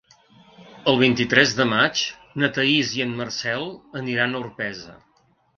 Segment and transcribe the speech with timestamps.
[0.93, 2.01] El vint-i-tres de maig
[2.45, 3.71] na Thaís i en Marcel
[4.03, 4.99] aniran a Orpesa.